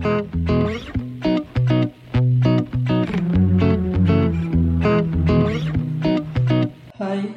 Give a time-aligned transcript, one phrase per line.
[0.00, 0.16] Hai,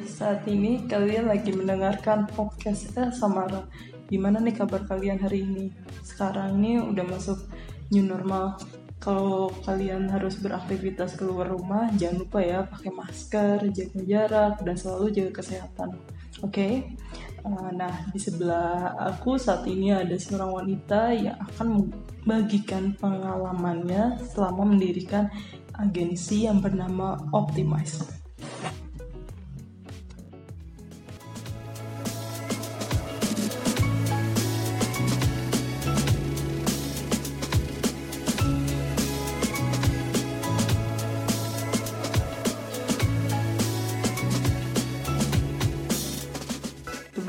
[0.08, 3.68] saat ini kalian lagi mendengarkan podcast El Samara.
[4.08, 5.76] Gimana nih kabar kalian hari ini?
[6.00, 7.44] Sekarang ini udah masuk
[7.92, 8.56] new normal.
[8.96, 15.12] Kalau kalian harus beraktivitas keluar rumah, jangan lupa ya pakai masker, jaga jarak, dan selalu
[15.12, 16.00] jaga kesehatan.
[16.40, 16.96] Oke?
[17.28, 21.66] Uh, nah, di sebelah aku saat ini ada seorang wanita yang akan
[22.24, 25.28] membagikan pengalamannya selama mendirikan
[25.76, 28.00] agensi yang bernama Optimize.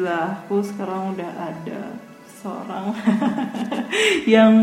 [0.06, 1.98] Sebelahku sekarang udah ada
[2.38, 2.94] seorang
[4.38, 4.54] yang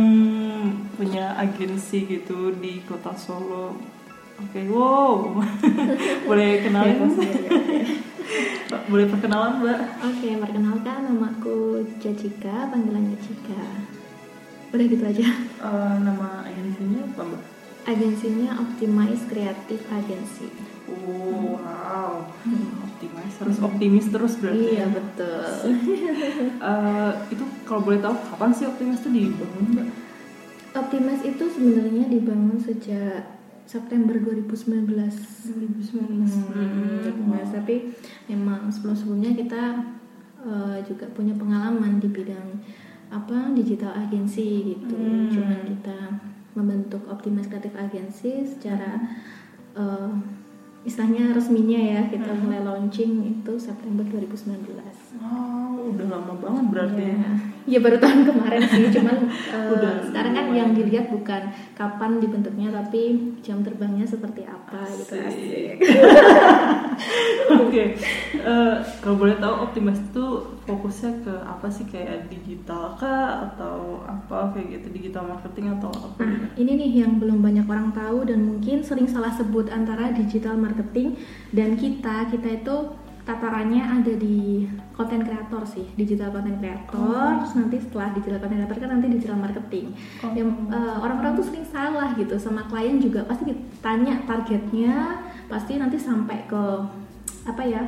[0.94, 3.74] punya agensi gitu di kota Solo.
[4.38, 5.34] Oke, okay, wow,
[6.30, 7.10] boleh kenalin?
[8.86, 9.78] boleh perkenalan mbak?
[10.06, 13.66] Oke, okay, perkenalkan nama aku Jacika, panggilannya Cika.
[14.70, 15.26] Udah gitu aja.
[15.58, 17.42] Uh, nama agensinya apa mbak?
[17.90, 20.54] Agensinya Optimize Creative Agency.
[20.86, 22.30] Oh, wow.
[22.46, 24.94] Hmm optimis harus optimis terus berarti iya ya.
[24.94, 25.42] betul
[26.62, 29.88] uh, itu kalau boleh tahu kapan sih optimis itu dibangun mbak
[30.72, 33.26] optimis itu sebenarnya dibangun sejak
[33.66, 34.86] September 2019 2019
[36.54, 37.26] hmm.
[37.26, 37.42] wow.
[37.50, 37.90] tapi
[38.30, 39.62] memang sebelum sebelumnya kita
[40.46, 42.62] uh, juga punya pengalaman di bidang
[43.12, 45.28] apa digital agency gitu hmm.
[45.34, 45.98] cuman kita
[46.56, 48.96] membentuk optimis kreatif agency secara
[49.76, 50.12] uh,
[50.82, 52.40] istilahnya resminya ya kita hmm.
[52.42, 54.74] mulai launching itu September 2019.
[55.22, 57.04] Oh, udah lama banget berarti.
[57.14, 57.30] Ya,
[57.64, 62.74] ya baru tahun kemarin sih, cuman uh, udah, sekarang kan yang dilihat bukan kapan dibentuknya
[62.74, 65.14] tapi jam terbangnya seperti apa gitu.
[67.62, 67.96] Oke,
[68.44, 70.24] uh, kalau boleh tahu Optimus itu
[70.66, 71.84] fokusnya ke apa sih?
[71.88, 73.50] Kayak digital kah?
[73.50, 74.54] Atau apa?
[74.54, 76.22] Kayak gitu digital marketing atau apa?
[76.22, 80.54] Nah, ini nih yang belum banyak orang tahu dan mungkin sering salah sebut antara digital
[80.54, 81.18] marketing
[81.50, 82.30] dan kita.
[82.30, 82.76] Kita itu
[83.22, 84.66] tatarannya ada di
[84.98, 87.54] konten kreator sih digital konten kreator oh.
[87.54, 89.94] nanti setelah digital konten kreator kan nanti digital marketing
[90.26, 90.34] oh.
[90.34, 95.96] yang uh, orang-orang tuh sering salah gitu sama klien juga pasti ditanya targetnya pasti nanti
[96.02, 96.62] sampai ke
[97.46, 97.82] apa ya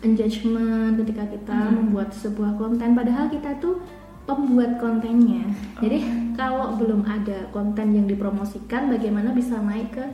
[0.00, 1.74] engagement ketika kita hmm.
[1.84, 3.84] membuat sebuah konten padahal kita tuh
[4.24, 5.44] pembuat kontennya
[5.84, 6.08] jadi oh.
[6.32, 10.04] kalau belum ada konten yang dipromosikan bagaimana bisa naik ke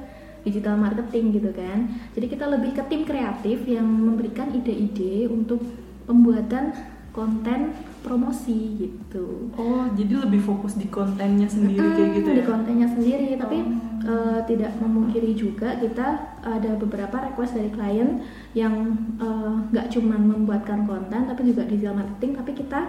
[0.44, 5.64] digital marketing gitu kan jadi kita lebih ke tim kreatif yang memberikan ide-ide untuk
[6.04, 6.76] pembuatan
[7.14, 7.70] konten
[8.02, 9.48] promosi gitu.
[9.54, 12.36] Oh, jadi lebih fokus di kontennya sendiri hmm, kayak gitu ya?
[12.42, 13.58] Di kontennya sendiri, tapi
[14.04, 18.20] uh, tidak memungkiri juga kita ada beberapa request dari klien
[18.52, 22.36] yang eh, nggak uh, cuma membuatkan konten, tapi juga digital marketing.
[22.36, 22.80] Tapi kita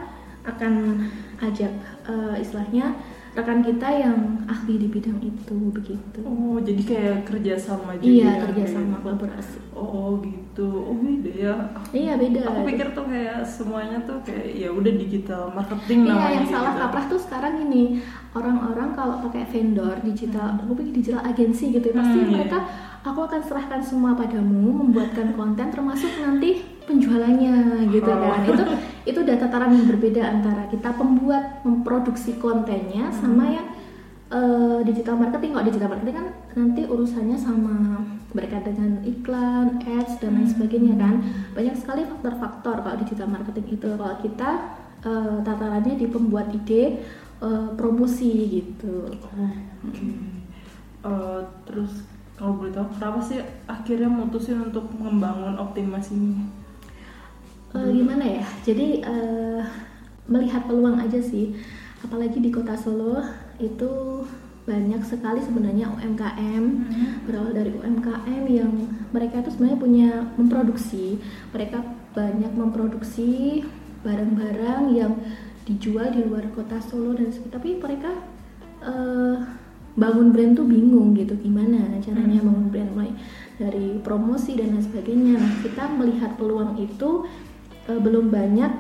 [0.45, 0.73] akan
[1.45, 1.73] ajak
[2.09, 2.97] uh, istilahnya
[3.35, 6.23] rekan kita yang ahli di bidang itu begitu.
[6.23, 8.07] Oh, jadi kayak kerjasama juga.
[8.07, 9.59] Iya, ya, kerjasama kolaborasi.
[9.75, 10.67] Oh, gitu.
[10.87, 11.55] Oh, beda ya.
[11.91, 12.47] Iya, beda.
[12.47, 16.23] Aku pikir tuh kayak semuanya tuh kayak ya udah digital marketing iya, namanya.
[16.31, 17.99] Iya, yang salah kaprah tuh sekarang ini
[18.31, 22.94] orang-orang kalau pakai vendor digital, aku pikir digital agensi gitu, ya, pasti hmm, mereka iya
[23.05, 28.17] aku akan serahkan semua padamu membuatkan konten termasuk nanti penjualannya gitu oh.
[28.17, 28.63] kan itu
[29.05, 33.17] itu data tataran yang berbeda antara kita pembuat memproduksi kontennya hmm.
[33.21, 33.67] sama yang
[34.33, 36.27] uh, digital marketing kok digital marketing kan
[36.57, 38.01] nanti urusannya sama
[38.33, 40.53] berkaitan dengan iklan ads dan lain hmm.
[40.57, 41.15] sebagainya kan
[41.53, 44.49] banyak sekali faktor-faktor kalau digital marketing itu kalau kita
[45.05, 47.05] uh, tatarannya di pembuat ide
[47.45, 49.53] uh, promosi gitu oh,
[49.85, 50.09] okay.
[51.05, 56.43] uh, terus kalau boleh tahu kenapa sih akhirnya mutusin untuk membangun optimas ini?
[57.71, 58.45] Uh, gimana ya?
[58.67, 59.63] Jadi uh,
[60.27, 61.55] melihat peluang aja sih.
[62.03, 63.23] Apalagi di kota Solo
[63.57, 64.23] itu
[64.65, 67.29] banyak sekali sebenarnya UMKM hmm.
[67.29, 68.71] berawal dari UMKM yang
[69.15, 71.05] mereka itu sebenarnya punya memproduksi.
[71.55, 71.79] Mereka
[72.11, 73.63] banyak memproduksi
[74.03, 75.15] barang-barang yang
[75.63, 78.11] dijual di luar kota Solo dan tapi mereka
[78.83, 79.39] uh,
[79.95, 82.47] bangun brand tuh bingung gitu gimana caranya hmm.
[82.51, 83.11] bangun brand mulai
[83.55, 87.23] dari promosi dan lain sebagainya nah kita melihat peluang itu
[87.87, 88.71] uh, belum banyak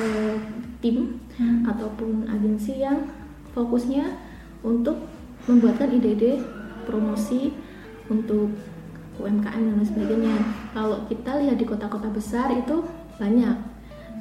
[0.00, 0.36] uh,
[0.80, 1.68] tim hmm.
[1.68, 3.12] ataupun agensi yang
[3.52, 4.16] fokusnya
[4.64, 4.96] untuk
[5.44, 6.40] membuatkan ide-ide
[6.88, 7.52] promosi
[8.08, 8.48] untuk
[9.20, 10.36] UMKM dan lain sebagainya
[10.72, 12.80] kalau kita lihat di kota-kota besar itu
[13.20, 13.56] banyak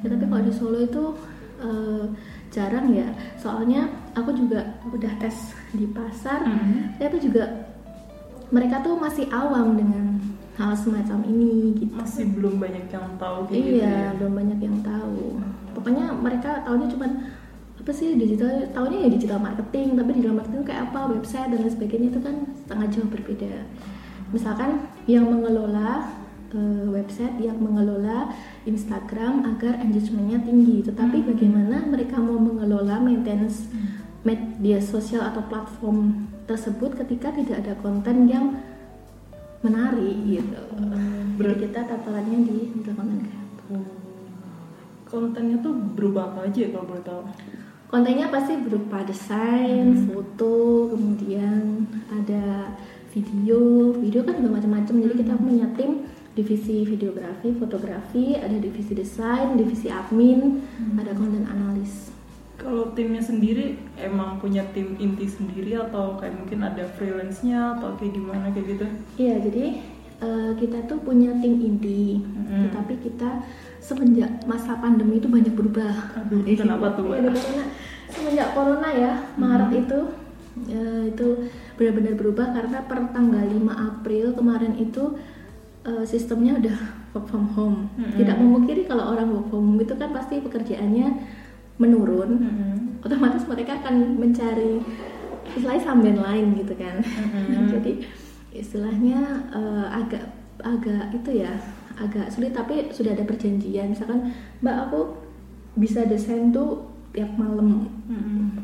[0.03, 1.15] ya, tapi kalau di Solo itu
[1.63, 2.05] uh,
[2.51, 3.07] jarang ya.
[3.39, 6.43] Soalnya aku juga udah tes di pasar.
[6.45, 6.99] Mhm.
[6.99, 7.43] tuh juga
[8.51, 10.19] mereka tuh masih awam dengan
[10.59, 11.95] hal semacam ini gitu.
[11.95, 14.19] Masih belum banyak yang tahu gitu iya ya.
[14.19, 15.39] belum banyak yang tahu.
[15.71, 17.11] Pokoknya mereka tahunya cuman
[17.81, 21.73] apa sih digital tahunya ya digital marketing tapi digital marketing kayak apa website dan lain
[21.73, 22.35] sebagainya itu kan
[22.69, 23.53] sangat jauh berbeda.
[24.35, 26.20] Misalkan yang mengelola
[26.53, 28.31] eh, website yang mengelola
[28.67, 30.85] Instagram agar engagementnya tinggi.
[30.85, 33.67] Tetapi bagaimana mereka mau mengelola maintenance
[34.21, 38.61] media sosial atau platform tersebut ketika tidak ada konten yang
[39.61, 40.63] menarik gitu.
[41.41, 43.83] Jadi kita tatalannya di digital content creator.
[45.11, 47.21] kontennya tuh berubah apa aja ya kalau boleh tahu?
[47.91, 52.71] Kontennya pasti berupa desain, foto, kemudian ada
[53.11, 53.91] video.
[53.99, 54.95] Video kan juga macam-macam.
[55.03, 60.63] Jadi kita punya tim divisi videografi, fotografi, ada divisi desain, divisi admin,
[60.95, 62.07] ada konten analis.
[62.55, 68.13] kalau timnya sendiri emang punya tim inti sendiri atau kayak mungkin ada freelance-nya atau kayak
[68.13, 68.85] gimana kayak gitu
[69.17, 69.65] Iya, jadi
[70.21, 72.69] eh, kita tuh punya tim inti, Mm-mm.
[72.69, 73.41] tetapi kita
[73.81, 76.13] semenjak masa pandemi itu banyak berubah.
[76.21, 77.09] Aduh, kenapa tuh?
[77.09, 77.65] Iya, corona.
[78.07, 79.99] Semenjak corona ya, Maret itu
[80.69, 81.27] eh, itu
[81.77, 83.57] benar-benar berubah karena per tanggal 5
[83.89, 85.17] April kemarin itu
[85.85, 86.77] eh, sistemnya udah
[87.15, 87.79] work from home.
[87.97, 88.17] Mm-mm.
[88.17, 91.07] Tidak memungkiri kalau orang work from home itu kan pasti pekerjaannya
[91.81, 92.31] menurun.
[92.37, 92.73] Mm-mm.
[93.01, 94.81] Otomatis mereka akan mencari
[95.57, 97.01] istilahnya sambil lain gitu kan.
[97.01, 97.67] Mm-mm.
[97.73, 98.05] Jadi
[98.51, 100.25] istilahnya eh, agak
[100.61, 101.57] agak itu ya
[101.97, 105.17] agak sulit tapi sudah ada perjanjian misalkan mbak aku
[105.77, 108.61] bisa desain tuh tiap malam Mm-mm.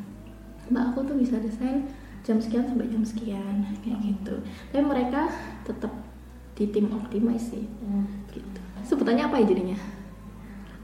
[0.72, 1.88] mbak aku tuh bisa desain
[2.26, 4.36] jam sekian sampai jam sekian kayak gitu
[4.72, 5.32] tapi mereka
[5.64, 5.92] tetap
[6.58, 7.64] di tim optimize sih.
[8.34, 8.60] Gitu.
[8.82, 9.78] Sebutannya apa ya jadinya?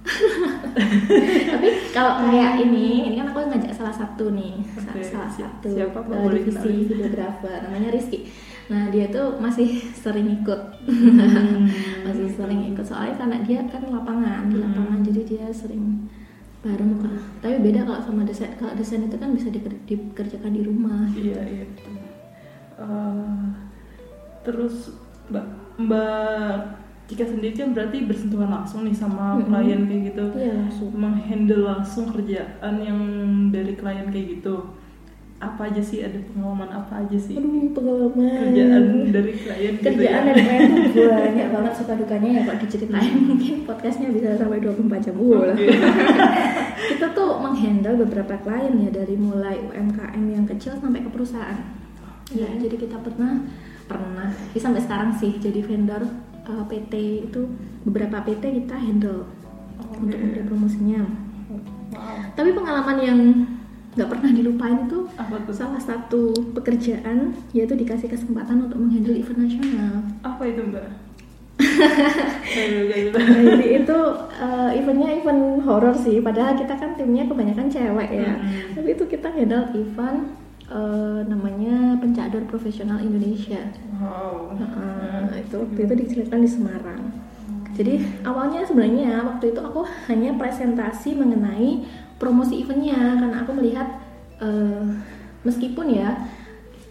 [1.53, 4.61] Tapi kalau kayak ini ini kan aku ngajak salah satu nih.
[4.77, 8.29] Oke, salah satu siapa, Boleh divisi videografer namanya Rizky.
[8.69, 10.61] Nah dia tuh masih sering ikut.
[10.85, 11.65] Hmm.
[12.05, 12.85] masih sering ikut.
[12.85, 16.05] Soalnya karena dia kan lapangan di lapangan jadi dia sering
[16.63, 20.61] bareng lah tapi beda kalau sama desain kalau desain itu kan bisa diker- dikerjakan di
[20.63, 21.11] rumah.
[21.11, 21.63] Iya iya.
[21.67, 21.95] betul.
[22.79, 23.43] Eh,
[24.47, 24.75] terus
[25.27, 29.51] mbak mbak Cika sendiri kan berarti bersentuhan langsung nih sama Mm-mm.
[29.51, 30.25] klien kayak gitu.
[30.39, 30.89] Iya, langsung.
[30.95, 32.99] Menghandle langsung kerjaan yang
[33.51, 34.55] dari klien kayak gitu.
[35.37, 40.23] Apa aja sih ada pengalaman apa aja sih aduh pengalaman kerjaan dari klien gitu kerjaan
[40.23, 40.27] ya?
[40.31, 45.03] dari klien tuh banyak banget suka dukanya ya kalau diceritain mungkin podcastnya bisa sampai 24
[45.03, 45.43] jam Wow.
[45.51, 45.67] Oke.
[46.95, 51.59] kita tuh menghandle beberapa klien ya dari mulai UMKM yang kecil sampai ke perusahaan
[52.31, 53.43] ya jadi kita pernah
[53.83, 56.01] pernah ya sampai sekarang sih jadi vendor
[56.43, 56.93] uh, PT
[57.25, 57.41] itu
[57.83, 59.27] beberapa PT kita handle
[59.77, 59.99] Oke.
[60.01, 61.01] untuk media promosinya
[61.93, 62.33] Wow.
[62.33, 63.19] tapi pengalaman yang
[63.93, 65.53] nggak pernah dilupain itu Apa tuh?
[65.53, 70.89] salah satu pekerjaan yaitu dikasih kesempatan untuk menghandle event nasional Apa itu mbak?
[72.57, 73.97] Jadi itu
[74.33, 78.73] uh, eventnya event horor sih padahal kita kan timnya kebanyakan cewek ya Mm-mm.
[78.73, 80.33] tapi itu kita handle event
[80.69, 83.59] uh, namanya pencadar profesional Indonesia.
[83.99, 84.55] Wow.
[84.59, 87.01] Uh, itu waktu itu diceritakan di Semarang.
[87.73, 91.81] Jadi awalnya sebenarnya waktu itu aku hanya presentasi mengenai
[92.21, 93.87] promosi eventnya karena aku melihat
[94.37, 94.93] uh,
[95.41, 96.13] meskipun ya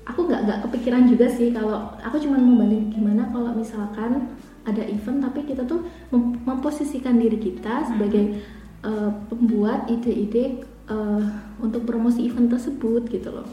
[0.02, 4.35] aku nggak nggak kepikiran juga sih kalau aku cuma membanding gimana kalau misalkan
[4.67, 8.43] ada event tapi kita tuh mem- memposisikan diri kita sebagai
[8.83, 11.23] uh, pembuat ide-ide uh,
[11.62, 13.47] untuk promosi event tersebut gitu loh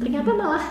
[0.00, 0.64] ternyata malah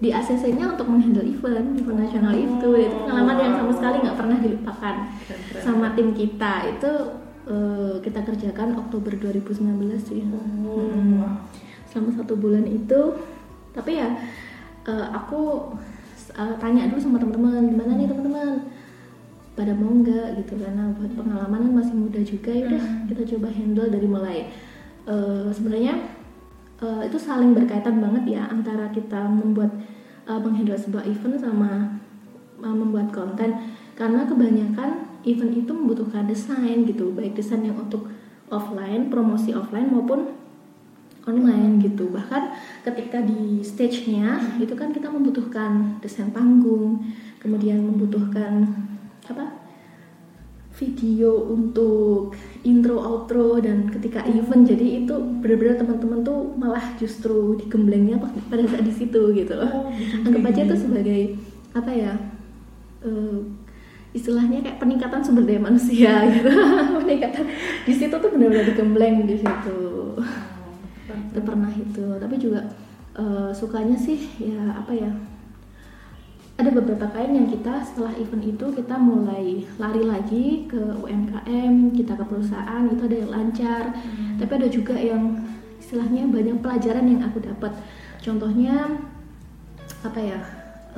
[0.00, 4.38] di ACC-nya untuk menghandle event event nasional itu itu pengalaman yang sama sekali nggak pernah
[4.38, 4.94] dilupakan
[5.28, 5.60] Keren-keren.
[5.62, 6.52] sama tim kita.
[6.72, 6.90] Itu
[7.44, 9.60] uh, kita kerjakan Oktober 2019
[10.00, 10.24] sih.
[10.24, 10.40] Oh,
[10.90, 11.44] Hmm.
[11.86, 13.00] selama satu bulan itu.
[13.70, 14.08] Tapi ya
[14.82, 15.70] eh, aku
[16.32, 18.66] eh, tanya dulu sama teman-teman gimana nih teman-teman?
[19.52, 20.40] Pada mau nggak?
[20.40, 24.38] Gitu karena buat pengalaman masih muda juga ya udah kita coba handle dari mulai.
[25.04, 25.94] Eh, sebenarnya
[26.80, 29.70] eh, itu saling berkaitan banget ya antara kita membuat
[30.24, 32.00] eh, menghandle sebuah event sama
[32.60, 33.52] eh, membuat konten.
[33.94, 38.08] Karena kebanyakan event itu membutuhkan desain gitu baik desain yang untuk
[38.48, 40.32] offline promosi offline maupun
[41.28, 42.08] online gitu.
[42.08, 42.42] Bahkan
[42.88, 47.04] ketika di stage-nya itu kan kita membutuhkan desain panggung
[47.40, 48.68] kemudian membutuhkan
[49.28, 49.59] apa
[50.80, 52.32] video untuk
[52.64, 54.64] intro outro dan ketika event.
[54.64, 58.16] Jadi itu benar-benar teman-teman tuh malah justru digemblengnya
[58.48, 59.68] pada saat di situ gitu loh.
[59.68, 59.92] Oh,
[60.24, 60.82] anggap aja itu gini.
[60.82, 61.22] sebagai
[61.70, 62.12] apa ya
[63.04, 63.38] eh,
[64.16, 66.48] istilahnya kayak peningkatan sumber daya manusia gitu.
[67.04, 67.44] Peningkatan.
[67.84, 69.78] Di situ tuh benar-benar digembleng di situ.
[71.30, 72.06] Itu pernah itu.
[72.16, 72.64] Tapi juga
[73.20, 75.12] uh, sukanya sih ya apa ya
[76.60, 82.12] ada beberapa klien yang kita setelah event itu kita mulai lari lagi ke UMKM kita
[82.20, 84.36] ke perusahaan itu ada yang lancar hmm.
[84.36, 85.40] tapi ada juga yang
[85.80, 87.72] istilahnya banyak pelajaran yang aku dapat
[88.20, 89.00] contohnya
[90.04, 90.40] apa ya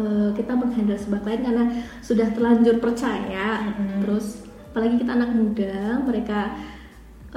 [0.02, 1.64] uh, kita menghandle sebuah klien karena
[2.02, 4.02] sudah terlanjur percaya hmm.
[4.02, 4.42] terus
[4.74, 6.58] apalagi kita anak muda mereka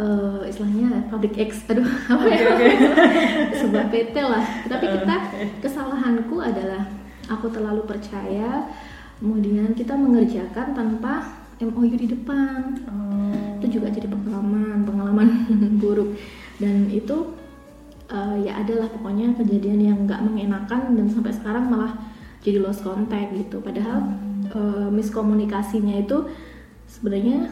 [0.01, 2.73] uh, istilahnya public X aduh apa ya okay.
[3.61, 5.15] sebuah PT lah tapi kita
[5.61, 8.69] kesalahanku adalah aku terlalu percaya
[9.19, 11.23] kemudian kita mengerjakan tanpa
[11.63, 13.59] MOU di depan oh.
[13.61, 15.27] itu juga jadi pengalaman pengalaman
[15.81, 16.19] buruk
[16.59, 17.35] dan itu
[18.11, 21.95] uh, ya adalah pokoknya kejadian yang nggak mengenakan dan sampai sekarang malah
[22.43, 24.51] jadi lost contact gitu padahal hmm.
[24.51, 26.27] uh, miskomunikasinya itu
[26.85, 27.49] sebenarnya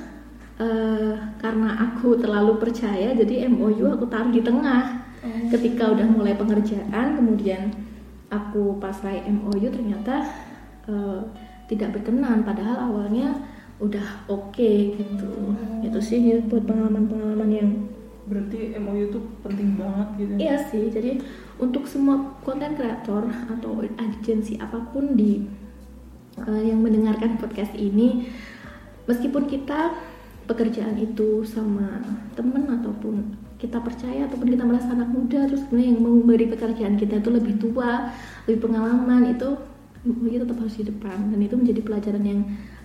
[0.60, 5.48] uh, karena aku terlalu percaya jadi MOU aku taruh di tengah oh.
[5.50, 7.72] ketika udah mulai pengerjaan kemudian
[8.34, 10.26] aku pasrai MOU ternyata
[10.90, 11.22] uh,
[11.70, 12.42] tidak berkenan.
[12.42, 13.38] Padahal awalnya
[13.78, 15.30] udah oke okay, gitu.
[15.30, 15.54] Oh.
[15.86, 17.70] itu sih ya, buat pengalaman-pengalaman yang
[18.24, 20.34] berarti MOU itu penting banget gitu.
[20.40, 21.20] Iya sih jadi
[21.60, 25.44] untuk semua konten kreator atau agensi apa pun di
[26.40, 28.32] uh, yang mendengarkan podcast ini
[29.06, 29.92] meskipun kita
[30.48, 32.00] pekerjaan itu sama
[32.36, 37.24] temen ataupun kita percaya ataupun kita merasa anak muda terus kemudian yang memberi pekerjaan kita
[37.24, 38.12] itu lebih tua
[38.44, 39.56] lebih pengalaman itu
[40.04, 42.42] kita tetap harus di depan dan itu menjadi pelajaran yang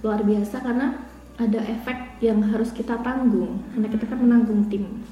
[0.06, 0.94] luar biasa karena
[1.38, 3.62] ada efek yang harus kita tanggung.
[3.74, 5.02] Karena kita kan menanggung tim.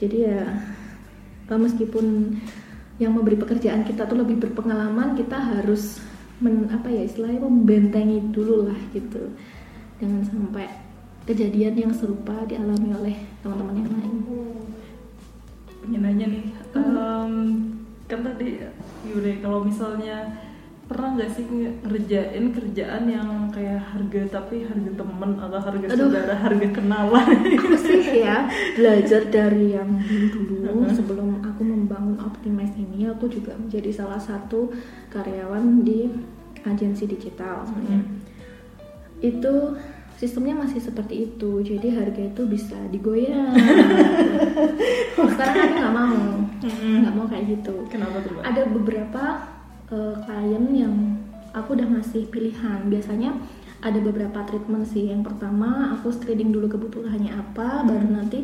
[0.00, 0.44] Jadi ya
[1.48, 2.36] meskipun
[3.00, 6.02] yang memberi pekerjaan kita tuh lebih berpengalaman kita harus
[6.42, 9.32] men, apa ya istilahnya membentengi dulu lah gitu.
[10.00, 10.66] Jangan sampai
[11.28, 14.16] kejadian yang serupa dialami oleh teman-teman yang lain
[15.88, 16.44] pengen nanya nih
[16.76, 17.32] um,
[18.04, 18.60] kan tadi
[19.08, 20.36] Yure kalau misalnya
[20.84, 21.44] pernah nggak sih
[21.84, 27.28] ngerjain kerjaan yang kayak harga tapi harga temen atau harga Aduh, saudara harga kenalan?
[27.56, 30.92] Aku sih ya belajar dari yang dulu dulu uh -huh.
[30.92, 34.72] sebelum aku membangun Optimize ini aku juga menjadi salah satu
[35.12, 36.08] karyawan di
[36.64, 38.00] agensi digital sebenarnya.
[38.00, 38.16] Uh -huh.
[39.24, 39.54] itu
[40.18, 43.54] sistemnya masih seperti itu jadi harga itu bisa digoyang.
[45.14, 45.77] Sekarang aku
[46.68, 47.74] nggak mau nggak mau kayak gitu.
[47.88, 49.22] Kenapa tuh ada beberapa
[49.88, 50.94] uh, klien yang
[51.56, 52.86] aku udah ngasih pilihan.
[52.86, 53.30] Biasanya
[53.80, 55.08] ada beberapa treatment sih.
[55.08, 57.86] Yang pertama aku screening dulu kebutuhannya apa hmm.
[57.88, 58.40] baru nanti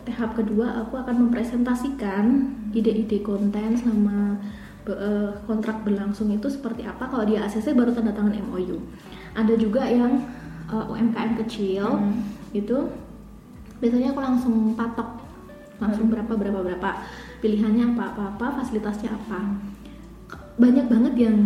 [0.00, 2.24] tahap kedua aku akan mempresentasikan
[2.72, 4.40] ide-ide konten sama
[4.88, 7.06] uh, kontrak berlangsung itu seperti apa.
[7.06, 8.80] Kalau dia ACC baru tanda tangan MOU
[9.34, 10.26] ada juga yang
[10.70, 12.56] uh, eh, UMKM kecil hmm.
[12.56, 12.76] itu
[13.78, 15.19] biasanya aku langsung patok
[15.80, 16.14] langsung hmm.
[16.14, 16.90] berapa berapa berapa
[17.40, 19.58] pilihannya apa apa apa fasilitasnya apa
[20.60, 21.36] banyak banget yang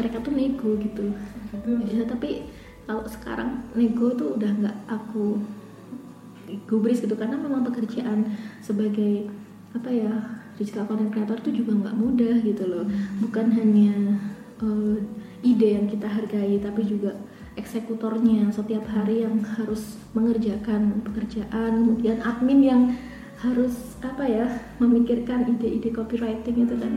[0.00, 1.12] mereka tuh nego gitu
[1.92, 2.48] ya tapi
[2.88, 5.38] kalau sekarang nego tuh udah nggak aku
[6.66, 8.32] gubris gitu karena memang pekerjaan
[8.64, 9.28] sebagai
[9.72, 10.12] apa ya
[10.56, 13.24] digital content creator tuh juga nggak mudah gitu loh hmm.
[13.28, 13.92] bukan hanya
[14.60, 14.96] uh,
[15.44, 17.16] ide yang kita hargai tapi juga
[17.56, 22.82] eksekutornya setiap hari yang harus mengerjakan pekerjaan kemudian admin yang
[23.42, 24.46] harus apa ya
[24.78, 26.94] memikirkan ide-ide copywriting itu kan.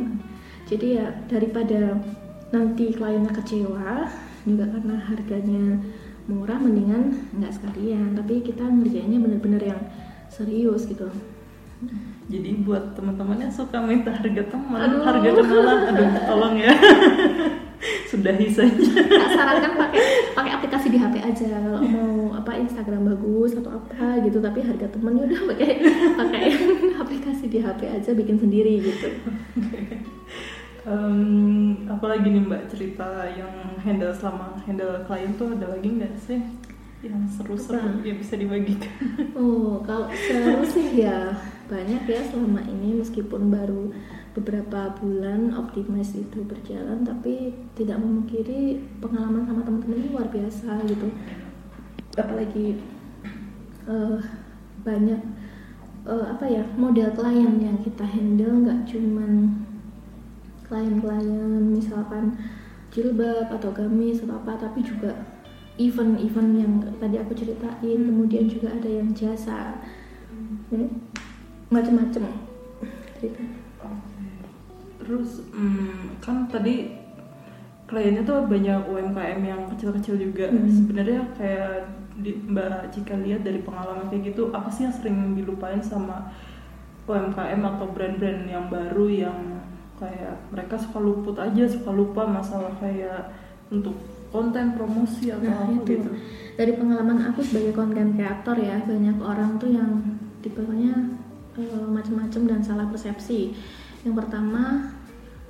[0.69, 1.97] Jadi ya daripada
[2.53, 4.05] nanti kliennya kecewa
[4.45, 5.81] juga karena harganya
[6.29, 8.13] murah mendingan nggak sekalian.
[8.13, 9.81] Tapi kita ngerjainnya bener-bener yang
[10.29, 11.09] serius gitu.
[12.25, 16.73] Jadi buat teman-teman yang suka minta harga teman harga kenalan aduh tolong ya
[18.15, 18.87] sudahi saja.
[19.03, 21.45] Tak sarankan pakai pakai aplikasi di HP aja.
[21.51, 25.69] Kalau mau apa Instagram bagus atau apa gitu tapi harga temennya udah pakai
[26.15, 26.43] pakai
[27.03, 29.07] aplikasi di HP aja bikin sendiri gitu.
[30.85, 36.37] Um, apalagi nih mbak cerita yang handle selama handle klien tuh ada lagi nggak sih
[37.01, 38.93] yang seru-seru ya bisa dibagikan?
[39.33, 41.33] Oh kalau seru sih ya
[41.65, 43.89] banyak ya selama ini meskipun baru
[44.35, 51.07] beberapa bulan optimis itu berjalan tapi tidak memungkiri pengalaman sama teman-teman ini luar biasa gitu
[52.19, 52.83] apalagi
[53.87, 54.19] uh,
[54.83, 55.21] banyak
[56.03, 59.63] uh, apa ya model klien yang kita handle nggak cuman
[60.67, 62.35] klien-klien misalkan
[62.91, 65.15] jilbab atau gamis atau apa tapi juga
[65.79, 69.79] event-event yang tadi aku ceritain kemudian juga ada yang jasa
[70.71, 70.91] hmm.
[71.71, 72.23] macam-macam
[73.19, 73.64] cerita
[75.05, 76.91] terus hmm, kan tadi
[77.85, 80.67] kliennya tuh banyak UMKM yang kecil-kecil juga hmm.
[80.67, 81.73] sebenarnya kayak
[82.17, 86.33] di, Mbak Cika lihat dari pengalaman kayak gitu apa sih yang sering dilupain sama
[87.05, 89.37] UMKM atau brand-brand yang baru yang
[90.01, 93.31] kayak mereka suka luput aja suka lupa masalah kayak
[93.69, 93.95] untuk
[94.35, 95.95] konten promosi atau Nah, apa itu.
[95.95, 96.09] gitu
[96.55, 99.91] Dari pengalaman aku sebagai konten kreator ya, banyak orang tuh yang
[100.39, 100.95] tipenya
[101.59, 103.51] eh, macam-macam dan salah persepsi.
[104.07, 104.94] Yang pertama,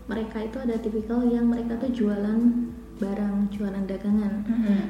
[0.06, 2.40] mereka itu ada tipikal yang mereka tuh jualan
[2.96, 4.34] barang, jualan dagangan.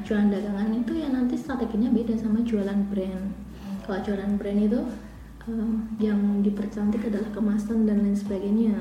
[0.06, 3.32] Jualan dagangan itu ya nanti strateginya beda sama jualan brand.
[3.82, 4.80] Kalau jualan brand itu
[5.46, 8.76] eh, yang dipercantik adalah kemasan dan lain sebagainya.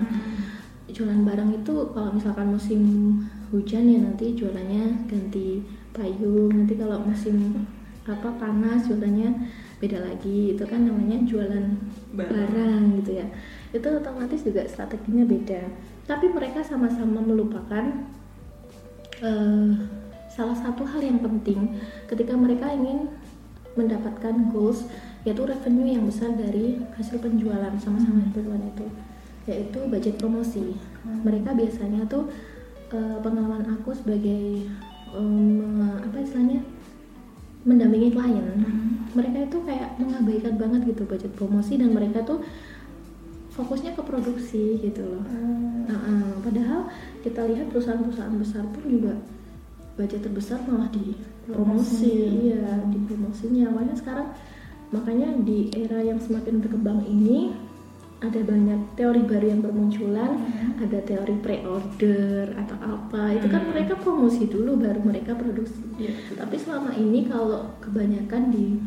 [0.86, 2.82] Jualan barang itu kalau misalkan musim
[3.50, 6.52] hujan ya nanti jualannya ganti payung.
[6.52, 7.66] Nanti kalau musim
[8.06, 9.50] apa panas jualannya
[9.82, 10.54] beda lagi.
[10.54, 11.66] Itu kan namanya jualan
[12.14, 12.30] Barang.
[12.30, 13.26] barang gitu ya.
[13.74, 15.66] Itu otomatis juga strateginya beda.
[16.06, 18.06] Tapi mereka sama-sama melupakan
[19.22, 19.72] eh,
[20.30, 23.10] salah satu hal yang penting ketika mereka ingin
[23.76, 24.88] mendapatkan goals
[25.26, 28.88] yaitu revenue yang besar dari hasil penjualan sama-sama penjualan itu
[29.46, 30.78] yaitu budget promosi.
[31.06, 32.30] Mereka biasanya tuh
[32.94, 34.70] eh, pengalaman aku sebagai
[35.14, 36.62] em, apa istilahnya
[37.66, 38.46] mendampingi klien.
[39.16, 42.46] Mereka itu kayak mengabaikan banget gitu budget promosi dan mereka tuh
[43.56, 45.24] fokusnya ke produksi gitu loh
[45.86, 46.90] Nah, eh, padahal
[47.22, 49.14] kita lihat perusahaan-perusahaan besar pun juga
[49.96, 51.14] budget terbesar malah di
[51.46, 53.70] promosi, iya di promosinya.
[53.70, 54.28] Makanya sekarang
[54.90, 57.54] makanya di era yang semakin berkembang ini
[58.18, 60.42] ada banyak teori baru yang bermunculan,
[60.82, 63.38] ada teori pre-order atau apa.
[63.38, 63.72] Itu kan Hmm.
[63.78, 65.86] mereka promosi dulu baru mereka produksi.
[66.02, 68.82] Iya, Tapi selama ini kalau kebanyakan di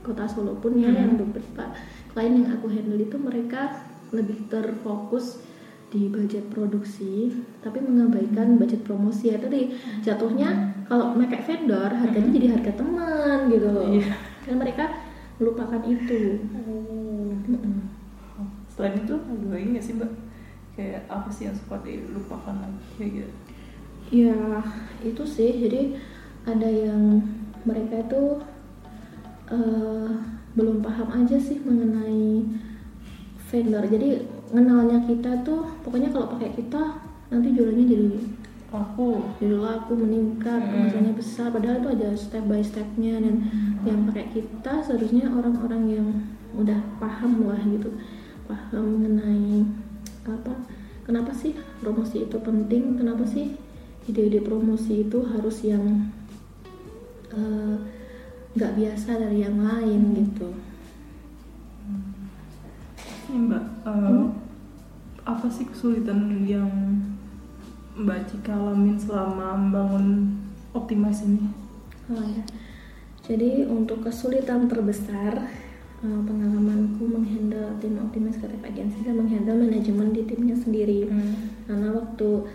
[0.00, 0.96] kota Solo pun ya Hmm.
[0.96, 1.76] yang beberapa
[2.16, 3.84] klien yang aku handle itu mereka
[4.14, 5.44] lebih terfokus
[5.88, 7.32] di budget produksi
[7.64, 9.32] tapi mengabaikan budget promosi.
[9.32, 9.72] Ya tadi
[10.04, 13.88] jatuhnya kalau pakai vendor harganya jadi harga teman gitu loh.
[13.88, 14.12] Iya.
[14.48, 14.84] dan mereka
[15.36, 16.40] melupakan itu.
[17.48, 17.76] Mm-mm.
[18.68, 20.12] selain itu ada lagi nggak sih mbak?
[20.76, 22.80] Kayak apa sih yang suka dilupakan lagi?
[22.96, 23.32] Kayak gitu.
[24.08, 24.38] Ya
[25.04, 25.50] itu sih.
[25.56, 25.96] Jadi
[26.48, 27.20] ada yang
[27.64, 28.22] mereka itu
[29.52, 30.12] eh,
[30.56, 32.44] belum paham aja sih mengenai
[33.48, 33.84] vendor.
[33.88, 34.08] Jadi
[34.52, 38.08] kenalnya kita tuh pokoknya kalau pakai kita nanti jualannya jadi
[38.68, 40.68] aku jadi laku meningkat Hmm.
[40.88, 41.48] kemasannya besar.
[41.48, 43.34] Padahal itu ada step by stepnya dan
[43.84, 46.08] yang pakai kita seharusnya orang-orang yang
[46.52, 47.92] udah paham lah gitu.
[48.48, 49.64] Paham mengenai
[50.28, 50.52] apa
[51.04, 53.00] kenapa sih promosi itu penting?
[53.00, 53.56] Kenapa sih
[54.08, 56.08] ide-ide promosi itu harus yang
[57.32, 57.76] eh,
[58.56, 60.48] nggak biasa dari yang lain gitu
[63.28, 63.64] Ini mbak.
[63.84, 64.24] Eh,
[65.28, 66.72] apa sih kesulitan yang
[67.92, 70.32] mbak Cika alamin selama membangun
[70.72, 71.52] optimis ini?
[72.08, 72.40] Oh ya.
[73.28, 75.44] Jadi untuk kesulitan terbesar
[76.00, 81.12] eh, pengalamanku menghandle tim optimis kreatif agency dan menghandle manajemen di timnya sendiri.
[81.68, 82.48] Karena waktu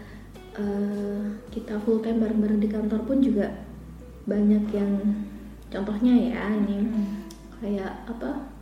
[0.58, 3.62] eh, kita full time bareng-bareng di kantor pun juga
[4.26, 5.22] banyak yang
[5.70, 6.90] contohnya ya ini.
[7.62, 8.53] Kayak apa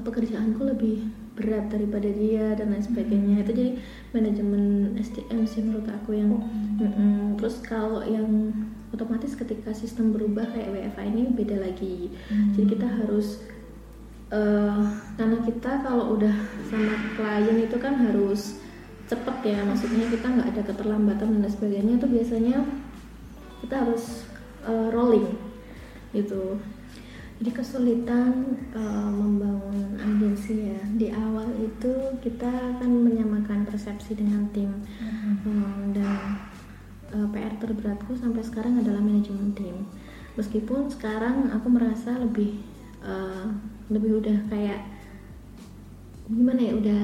[0.00, 1.06] pekerjaanku lebih
[1.36, 3.44] berat daripada dia dan lain sebagainya.
[3.44, 3.72] Itu jadi
[4.16, 6.32] manajemen SDM sih menurut aku yang
[6.80, 7.36] Mm-mm.
[7.36, 8.52] terus kalau yang
[8.90, 12.08] otomatis ketika sistem berubah kayak WFA ini beda lagi.
[12.56, 13.44] Jadi kita harus
[14.32, 14.82] eh,
[15.20, 16.34] karena kita kalau udah
[16.66, 18.56] sama klien itu kan harus
[19.06, 19.60] cepet ya.
[19.62, 22.56] Maksudnya kita nggak ada keterlambatan dan lain sebagainya itu biasanya
[23.60, 24.24] kita harus
[24.64, 25.28] eh, rolling
[26.16, 26.56] gitu
[27.36, 30.80] jadi kesulitan eh, membangun agensi ya.
[30.96, 31.92] Di awal itu
[32.24, 34.72] kita akan menyamakan persepsi dengan tim.
[35.44, 36.40] Hmm, dan
[37.12, 39.84] eh, PR terberatku sampai sekarang adalah manajemen tim.
[40.40, 42.56] Meskipun sekarang aku merasa lebih
[43.04, 43.46] eh,
[43.92, 44.96] lebih udah kayak
[46.26, 47.02] gimana ya udah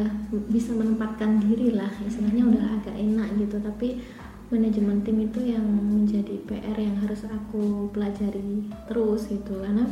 [0.49, 1.92] bisa menempatkan diri lah.
[2.09, 3.61] Istilahnya udah agak enak gitu.
[3.61, 4.01] Tapi
[4.49, 9.61] manajemen tim itu yang menjadi PR yang harus aku pelajari terus gitu.
[9.61, 9.85] Karena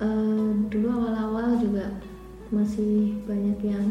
[0.00, 1.92] eh, dulu awal-awal juga
[2.48, 3.86] masih banyak yang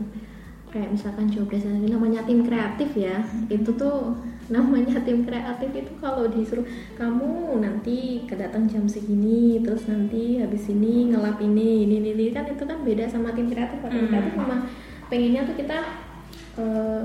[0.71, 3.19] kayak misalkan job desk ini namanya tim kreatif ya
[3.51, 4.15] itu tuh
[4.47, 6.63] namanya tim kreatif itu kalau disuruh
[6.95, 12.25] kamu nanti kedatang jam segini terus nanti habis ini ngelap ini ini ini, ini.
[12.31, 14.11] kan itu kan beda sama tim kreatif Kalau tim Hmm.
[14.15, 14.61] kreatif memang
[15.11, 15.77] pengennya tuh kita
[16.55, 17.03] eh,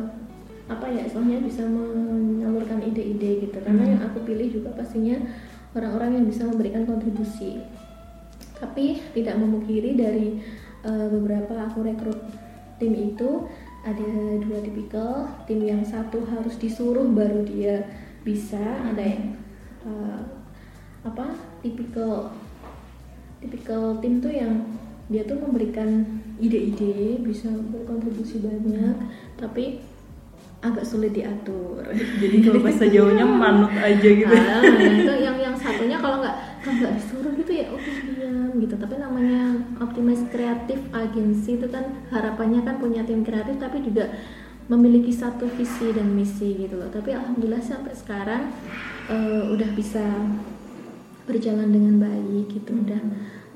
[0.67, 3.91] apa ya istilahnya bisa menyalurkan ide-ide gitu karena Hmm.
[3.95, 5.15] yang aku pilih juga pastinya
[5.75, 7.63] orang-orang yang bisa memberikan kontribusi
[8.57, 10.41] tapi tidak memungkiri dari
[10.85, 12.21] eh, beberapa aku rekrut
[12.81, 13.49] tim itu
[13.87, 14.09] ada
[14.43, 17.87] dua tipikal tim yang satu harus disuruh baru dia
[18.27, 19.37] bisa ada yang
[19.87, 20.23] eh,
[21.07, 22.35] apa tipikal
[23.39, 24.67] tipikal tim tuh yang
[25.07, 26.03] dia tuh memberikan
[26.43, 28.97] ide-ide bisa berkontribusi banyak
[29.39, 29.79] tapi
[30.65, 31.85] agak sulit diatur.
[31.95, 34.27] Jadi kalau bahasa Jawanya manut aja gitu.
[34.27, 37.93] Ah, itu yang yang satunya kalau nggak kalau nggak disuruh gitu ya oke
[38.61, 38.75] gitu.
[38.77, 44.13] Tapi namanya optimis kreatif agensi itu kan harapannya kan punya tim kreatif tapi juga
[44.67, 46.91] memiliki satu visi dan misi gitu loh.
[46.91, 48.51] Tapi alhamdulillah sampai sekarang
[49.07, 50.03] uh, udah bisa
[51.27, 52.71] berjalan dengan baik gitu.
[52.75, 53.01] Udah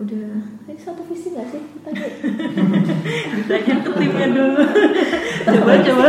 [0.00, 0.28] udah
[0.64, 1.60] ini satu visi gak sih?
[1.60, 1.90] Kita
[3.36, 4.62] ditanya ke timnya dulu.
[5.44, 6.08] Coba coba.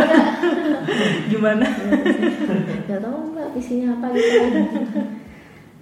[1.27, 1.65] Gimana?
[2.87, 4.37] Nggak tahu mbak visinya apa gitu.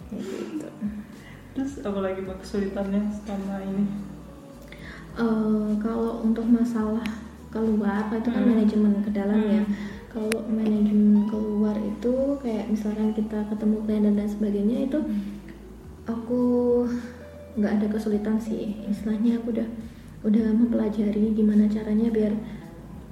[0.09, 0.65] Gitu
[1.57, 3.85] terus apa lagi mbak kesulitannya selama ini
[5.17, 7.05] uh, kalau untuk masalah
[7.49, 8.51] keluar itu kan hmm.
[8.53, 9.45] manajemen ke dalam ya.
[9.45, 9.57] hmm.
[9.57, 9.63] ya
[10.09, 15.39] kalau manajemen keluar itu kayak misalkan kita ketemu klien dan lain sebagainya itu hmm
[16.09, 16.41] aku
[17.57, 19.67] nggak ada kesulitan sih istilahnya aku udah
[20.25, 22.33] udah mempelajari gimana caranya biar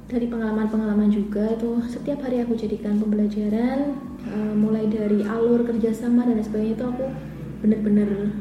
[0.08, 6.40] dari pengalaman-pengalaman juga itu setiap hari aku jadikan pembelajaran uh, mulai dari alur kerjasama dan
[6.40, 7.06] sebagainya itu aku
[7.64, 8.32] bener-bener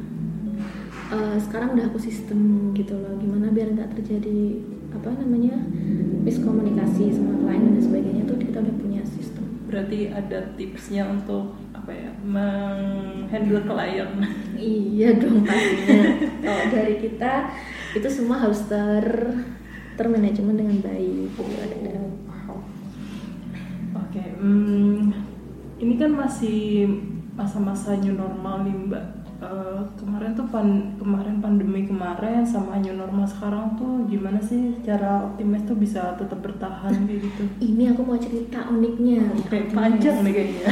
[1.12, 3.16] uh, sekarang udah aku sistem gitu loh.
[3.20, 4.60] Gimana biar nggak terjadi
[4.96, 5.60] apa namanya
[6.24, 9.44] miskomunikasi sama klien dan sebagainya itu kita udah punya sistem.
[9.68, 14.10] Berarti ada tipsnya untuk apa ya menghandle klien.
[14.56, 16.10] Iya dong pastinya.
[16.44, 17.32] Kalau dari kita
[17.92, 19.04] itu semua harus ter
[19.96, 21.32] termanajemen dengan baik.
[21.32, 21.42] Gitu
[23.96, 25.12] oke okay, hmm,
[25.80, 26.88] ini kan masih
[27.36, 29.04] masa-masa new normal nih mbak
[29.44, 35.28] uh, kemarin tuh pan kemarin pandemi kemarin sama new normal sekarang tuh gimana sih cara
[35.28, 37.42] optimis tuh bisa tetap bertahan kayak gitu?
[37.60, 39.28] Ini aku mau cerita uniknya.
[39.52, 40.64] Kayak panjang nih kayaknya.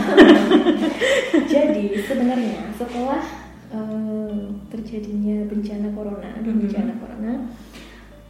[1.53, 3.23] Jadi sebenarnya setelah
[3.77, 4.41] uh,
[4.73, 6.59] terjadinya bencana corona, mm -hmm.
[6.65, 7.33] bencana corona,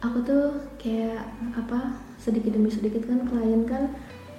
[0.03, 0.45] aku tuh
[0.75, 1.23] kayak
[1.55, 3.93] apa sedikit demi sedikit kan klien kan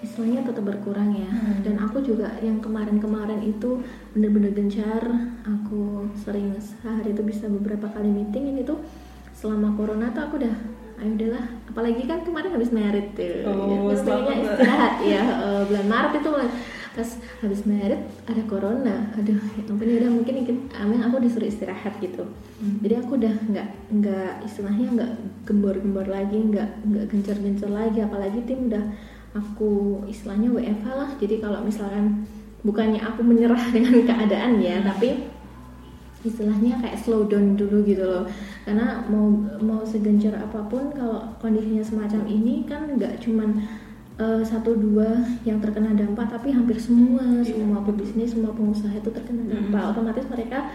[0.05, 1.29] istilahnya tetap berkurang ya.
[1.29, 1.63] Hmm.
[1.65, 3.81] dan aku juga yang kemarin-kemarin itu
[4.13, 5.03] bener-bener gencar.
[5.45, 8.81] Aku sering sehari itu bisa beberapa kali meeting ini tuh
[9.37, 10.57] selama corona tuh aku udah
[10.97, 13.45] ayo udahlah apalagi kan kemarin habis merit tuh.
[13.45, 16.31] Oh, ya, istirahat ya uh, bulan Maret itu
[16.97, 17.09] pas
[17.45, 19.13] habis merit ada corona.
[19.21, 22.25] Aduh ya ampun ya udah mungkin mungkin amin aku disuruh istirahat gitu.
[22.57, 22.81] Hmm.
[22.81, 25.13] jadi aku udah nggak nggak istilahnya nggak
[25.45, 28.01] gembor-gembor lagi nggak nggak gencar-gencar lagi.
[28.01, 28.85] Apalagi tim udah
[29.37, 32.25] aku istilahnya WFH lah jadi kalau misalkan
[32.65, 34.87] bukannya aku menyerah dengan keadaan ya hmm.
[34.89, 35.09] tapi
[36.27, 38.27] istilahnya kayak slow down dulu gitu loh
[38.67, 39.31] karena mau
[39.63, 43.63] mau segencar apa pun kalau kondisinya semacam ini kan nggak cuman
[44.19, 49.47] uh, satu dua yang terkena dampak tapi hampir semua semua pebisnis semua pengusaha itu terkena
[49.47, 49.91] dampak hmm.
[49.95, 50.67] otomatis mereka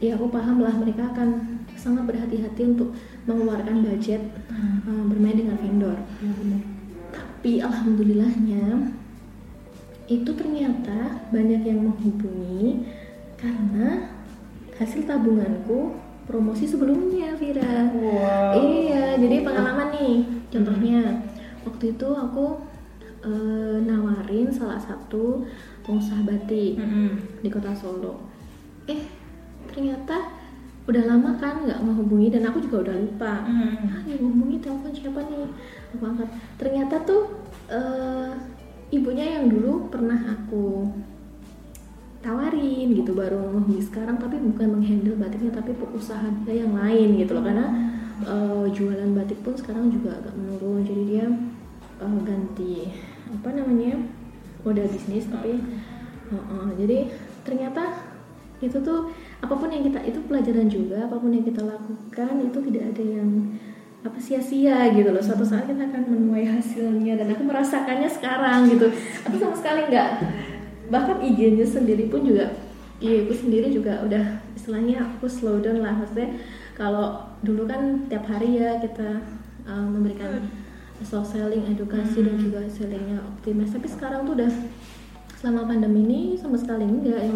[0.00, 2.94] ya aku paham lah mereka akan sangat berhati-hati untuk
[3.28, 4.88] mengeluarkan budget hmm.
[4.88, 6.77] uh, bermain dengan vendor yeah,
[7.38, 8.90] tapi alhamdulillahnya
[10.10, 12.82] itu ternyata banyak yang menghubungi
[13.38, 14.10] karena
[14.74, 15.94] hasil tabunganku
[16.26, 18.58] promosi sebelumnya Vira wow.
[18.58, 20.16] iya jadi pengalaman nih
[20.50, 21.22] contohnya
[21.62, 22.58] waktu itu aku
[23.22, 23.30] e,
[23.86, 25.46] nawarin salah satu
[25.86, 27.10] pengusaha batik mm -hmm.
[27.38, 28.18] di kota Solo
[28.90, 29.06] eh
[29.70, 30.26] ternyata
[30.90, 33.94] udah lama kan nggak menghubungi dan aku juga udah lupa mm.
[33.94, 35.46] ah yang menghubungi telepon siapa nih
[35.94, 36.24] aku
[36.60, 37.32] ternyata tuh
[37.72, 38.32] uh,
[38.92, 40.88] ibunya yang dulu pernah aku
[42.18, 47.32] tawarin gitu baru menghubungi sekarang tapi bukan menghandle batiknya tapi usaha dia yang lain gitu
[47.38, 47.44] loh.
[47.46, 47.66] Karena
[48.26, 50.82] uh, jualan batik pun sekarang juga agak menurun.
[50.82, 51.26] Jadi dia
[52.02, 52.90] uh, ganti
[53.28, 53.96] apa namanya
[54.64, 55.60] modal bisnis tapi
[56.32, 57.12] uh, uh, jadi
[57.44, 58.08] ternyata
[58.58, 62.58] itu tuh apa pun yang kita itu pelajaran juga apa pun yang kita lakukan itu
[62.72, 63.30] tidak ada yang
[64.06, 65.22] apa sia-sia gitu loh.
[65.22, 68.86] Suatu saat kita akan menuai hasilnya dan aku merasakannya sekarang gitu.
[69.26, 70.10] Aku sama sekali nggak
[70.88, 72.48] bahkan IG-nya sendiri pun juga
[72.98, 75.94] iya aku sendiri juga udah istilahnya aku slow down lah.
[75.98, 76.38] Maksudnya
[76.78, 79.22] kalau dulu kan tiap hari ya kita
[79.66, 80.46] uh, memberikan
[81.02, 83.74] soft selling edukasi dan juga sellingnya optimis.
[83.74, 84.50] Tapi sekarang tuh udah
[85.38, 87.30] selama pandemi ini sama sekali enggak ya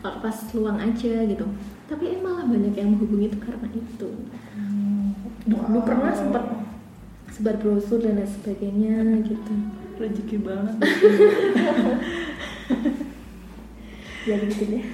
[0.00, 1.44] kalau pas luang aja gitu.
[1.86, 4.08] Tapi malah banyak yang menghubungi itu karena itu
[5.46, 5.86] dulu wow.
[5.86, 6.44] pernah sempat
[7.30, 9.52] sebar brosur dan lain sebagainya gitu
[9.96, 10.76] rezeki banget
[14.28, 14.84] ya gitu deh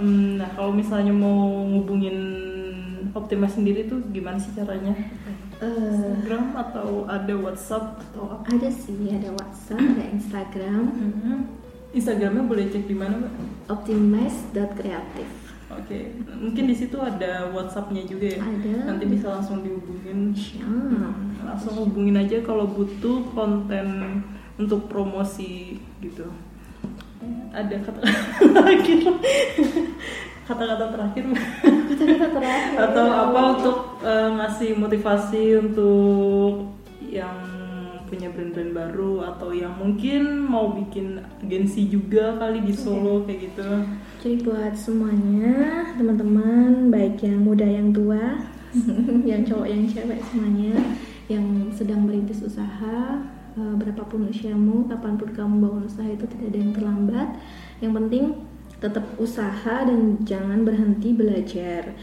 [0.00, 2.48] um, nah kalau misalnya mau ngubungin
[3.10, 4.94] Optima sendiri tuh gimana sih caranya
[5.58, 8.46] uh, Instagram atau ada WhatsApp atau apa?
[8.54, 11.38] ada sih ada WhatsApp ada Instagram mm -hmm.
[11.90, 13.34] Instagramnya boleh cek di mana mbak?
[13.66, 15.39] Optimize.creative
[15.70, 18.42] Oke, mungkin di situ ada WhatsAppnya juga ya.
[18.42, 18.90] Ada.
[18.90, 20.34] Nanti bisa langsung dihubungin.
[20.66, 21.14] Ah,
[21.54, 24.18] Langsung hubungin aja kalau butuh konten
[24.58, 26.26] untuk promosi gitu.
[27.54, 28.00] Ada kata
[30.50, 31.24] kata-kata terakhir
[31.86, 36.74] kata-kata terakhir atau apa untuk eh, ngasih motivasi untuk
[37.06, 37.59] yang
[38.10, 43.70] punya brand-brand baru atau yang mungkin mau bikin agensi juga kali di Solo kayak gitu.
[44.20, 48.42] Jadi buat semuanya, teman-teman, baik yang muda yang tua,
[49.30, 50.74] yang cowok yang cewek semuanya
[51.30, 53.22] yang sedang merintis usaha,
[53.54, 57.28] eh, berapapun usiamu, kapan pun kamu bangun usaha itu tidak ada yang terlambat.
[57.78, 58.24] Yang penting
[58.82, 61.94] tetap usaha dan jangan berhenti belajar.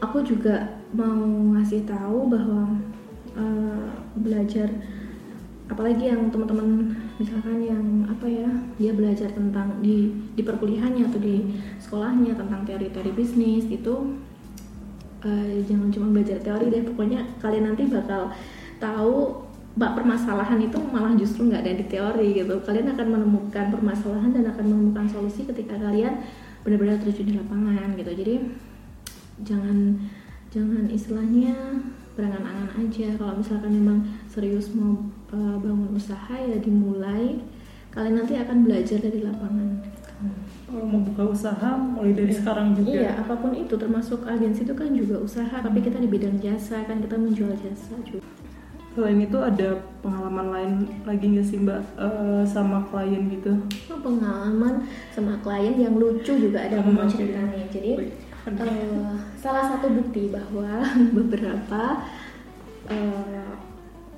[0.00, 1.26] Aku juga mau
[1.58, 2.78] ngasih tahu bahwa
[3.34, 4.70] eh, belajar
[5.70, 11.62] apalagi yang teman-teman misalkan yang apa ya dia belajar tentang di di perkuliahannya atau di
[11.78, 14.18] sekolahnya tentang teori-teori bisnis itu
[15.22, 16.82] eh, jangan cuma belajar teori deh.
[16.82, 18.34] Pokoknya kalian nanti bakal
[18.82, 19.46] tahu
[19.78, 22.54] bak permasalahan itu malah justru nggak ada di teori gitu.
[22.66, 26.18] Kalian akan menemukan permasalahan dan akan menemukan solusi ketika kalian
[26.66, 28.10] benar-benar terjun di lapangan gitu.
[28.10, 28.34] Jadi
[29.46, 30.02] jangan
[30.50, 31.54] jangan istilahnya
[32.12, 34.98] berangan-angan aja kalau misalkan memang serius mau
[35.30, 37.38] uh, bangun usaha ya dimulai
[37.90, 39.82] kalian nanti akan belajar dari lapangan
[40.64, 42.94] Kalau mau buka usaha mulai dari sekarang juga.
[42.94, 46.84] iya apa pun itu termasuk agensi itu kan juga usaha tapi kita di bidang jasa
[46.84, 48.22] kan kita menjual jasa juga
[48.90, 50.72] Selain itu ada pengalaman lain
[51.04, 53.54] lagi nggak sih Mbak eh, sama klien gitu?
[53.86, 57.14] Oh, pengalaman sama klien yang lucu juga ada Hmm, mau oke.
[57.14, 57.90] cerita nih jadi
[58.52, 60.82] eh, salah satu bukti bahwa
[61.16, 61.82] beberapa
[62.86, 63.50] eh,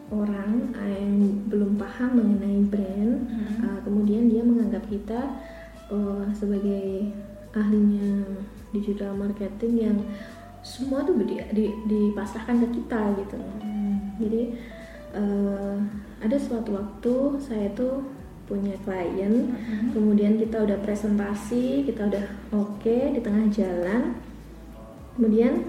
[0.09, 1.13] orang yang
[1.49, 3.65] belum paham mengenai brand Hmm.
[3.65, 5.21] eh, kemudian dia menganggap kita
[5.89, 7.13] eh, sebagai
[7.53, 8.25] ahlinya
[8.73, 9.99] digital marketing yang
[10.63, 13.37] semua tuh di, di- dipasrahkan ke kita gitu
[14.17, 14.43] jadi
[15.13, 15.77] eh,
[16.21, 18.05] ada suatu waktu saya tuh
[18.45, 19.55] punya klien
[19.91, 24.19] kemudian kita udah presentasi kita udah oke di tengah jalan
[25.15, 25.63] kemudian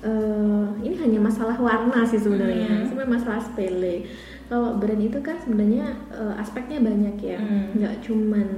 [0.00, 2.86] eh, ini hanya masalah warna sih sebenarnya Hmm.
[2.86, 4.04] sebenarnya masalah sepele
[4.44, 7.72] kalau brand itu kan sebenarnya eh, aspeknya banyak ya Hmm.
[7.74, 8.48] nggak cuman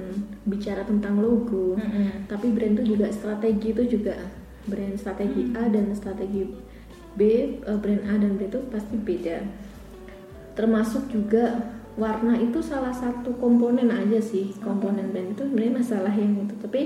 [0.47, 2.27] bicara tentang logo Mm-mm.
[2.27, 4.15] tapi brand itu juga strategi itu juga
[4.65, 6.51] brand strategi A dan strategi
[7.15, 9.43] B eh, brand A dan B itu pasti beda
[10.55, 16.45] termasuk juga warna itu salah satu komponen aja sih komponen brand itu sebenarnya masalah yang
[16.45, 16.55] itu.
[16.61, 16.81] Tapi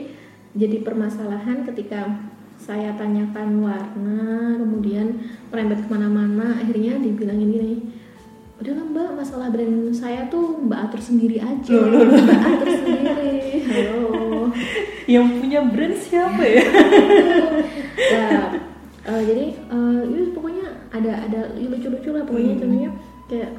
[0.55, 5.19] jadi permasalahan ketika saya tanyakan warna kemudian
[5.49, 7.77] merembet ke mana-mana akhirnya dibilangin gini
[8.61, 11.73] udah lah mbak masalah brand saya tuh mbak atur sendiri aja.
[11.81, 13.65] Mbak atur sendiri.
[13.65, 14.53] Halo.
[15.09, 16.63] Yang punya brand siapa ya?
[18.11, 18.53] Nah,
[19.09, 19.47] eh, jadi
[20.13, 22.61] ya pokoknya ada ada ya lucu-lucu lah pokoknya Hmm.
[22.61, 22.91] contohnya
[23.33, 23.51] kayak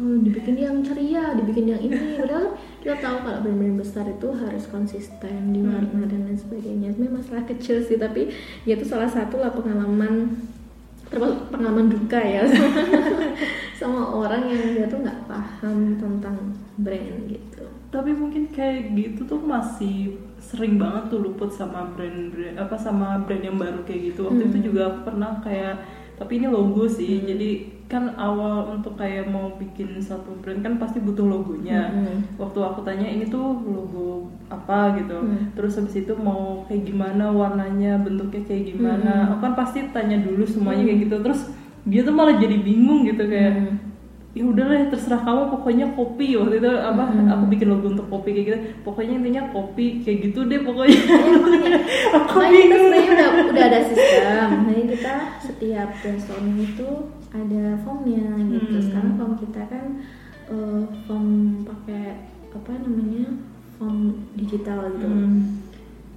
[0.00, 2.16] eh, dibikin yang ceria, dibikin yang ini.
[2.16, 6.88] Padahal kita tahu kalau brand-brand besar itu harus konsisten di warna dan lain sebagainya.
[6.90, 8.32] Sebenarnya masalah kecil sih, tapi
[8.64, 10.40] ya itu salah satu lah pengalaman
[11.10, 12.70] termasuk pengalaman duka ya sama,
[13.82, 16.36] sama orang yang dia tuh nggak paham tentang
[16.78, 17.66] brand gitu.
[17.90, 23.42] Tapi mungkin kayak gitu tuh masih sering banget tuh luput sama brand-brand apa sama brand
[23.42, 24.30] yang baru kayak gitu.
[24.30, 24.50] Waktu Hmm.
[24.54, 25.82] itu juga aku pernah kayak
[26.14, 27.26] tapi ini logo sih.
[27.26, 31.90] Jadi kan awal untuk kayak mau bikin satu brand kan pasti butuh logonya.
[31.90, 32.22] Hmm.
[32.38, 35.18] Waktu aku tanya ini tuh logo apa gitu.
[35.18, 35.50] Hmm.
[35.58, 39.12] Terus habis itu mau kayak gimana warnanya, bentuknya kayak gimana.
[39.26, 39.30] Hmm.
[39.34, 41.16] Aku kan pasti tanya dulu semuanya kayak gitu.
[41.18, 41.50] Terus
[41.82, 43.74] dia tuh malah jadi bingung gitu kayak Hmm.
[44.30, 47.26] ya udah lah terserah kamu pokoknya kopi waktu itu apa Hmm.
[47.26, 52.14] aku bikin logo untuk kopi kayak gitu pokoknya intinya kopi kayak gitu deh pokoknya Ya,
[52.14, 56.88] makanya aku kita bingung udah udah ada sistem jadi kita setiap brainstorming itu
[57.30, 58.84] ada formnya gitu Hmm.
[58.84, 59.86] sekarang form kita kan
[60.50, 61.28] eh, form
[61.62, 63.38] pakai apa namanya
[63.78, 65.62] form digital gitu Hmm.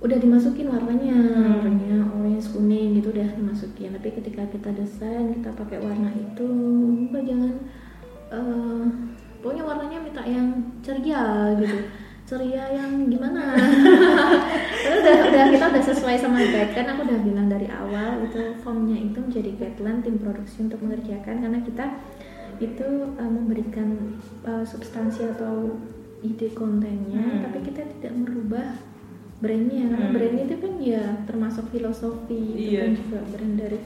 [0.02, 1.64] udah dimasukin warnanya Hmm.
[1.64, 6.50] warnanya orange kuning gitu udah dimasukin tapi ketika kita desain kita pakai warna itu
[7.24, 7.54] jangan
[8.34, 8.86] eh,
[9.40, 10.50] pokoknya warnanya minta yang
[10.82, 11.78] ceria gitu
[12.24, 13.52] ceria yang gimana
[15.00, 18.96] udah, udah kita udah sesuai sama guide kan aku udah bilang dari awal itu formnya
[18.96, 21.86] itu menjadi guideline tim produksi untuk mengerjakan karena kita
[22.58, 25.76] itu eh, memberikan eh, substansi atau
[26.24, 27.44] ide kontennya Hmm.
[27.44, 28.80] tapi kita tidak merubah
[29.38, 30.16] brandnya karena Hmm.
[30.16, 32.82] brand itu kan ya termasuk filosofi itu Iya.
[32.82, 33.80] kan juga brand dari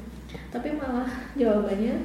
[0.53, 1.95] tapi malah jawabannya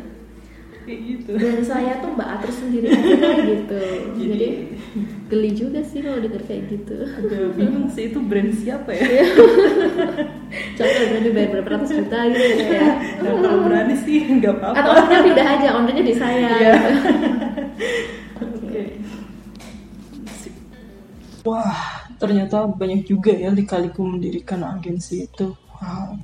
[0.82, 3.80] kayak gitu brand saya tuh mbak atur sendiri aja gitu
[4.16, 4.48] jadi jadi
[5.32, 9.04] geli juga sih kalau denger kayak gitu agak bingung sih itu brand siapa ya
[10.76, 12.90] coba berani bayar berapa ratus juta gitu ya
[13.24, 16.74] nah, kalau berani sih nggak apa-apa atau ownernya pindah aja ownernya di saya Iya.
[16.76, 16.90] gitu.
[18.42, 18.82] Oke.
[21.42, 21.74] Wah,
[22.22, 25.50] ternyata banyak juga ya lika-liku mendirikan agensi itu.
[25.82, 26.14] Wow.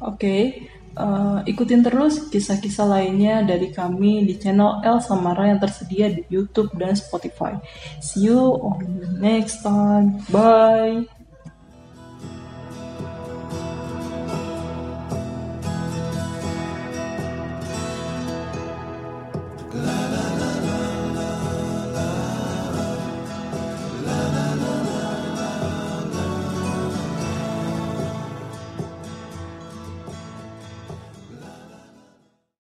[0.00, 6.22] Oke, eh, ikutin terus kisah-kisah lainnya dari kami di channel El Samara yang tersedia di
[6.30, 7.58] YouTube dan Spotify.
[8.02, 10.22] See you on the next time.
[10.32, 11.19] Bye.